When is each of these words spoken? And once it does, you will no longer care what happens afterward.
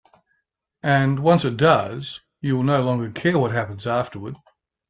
And 0.81 1.19
once 1.19 1.45
it 1.45 1.57
does, 1.57 2.21
you 2.41 2.55
will 2.57 2.63
no 2.63 2.81
longer 2.81 3.11
care 3.11 3.37
what 3.37 3.51
happens 3.51 3.85
afterward. 3.85 4.35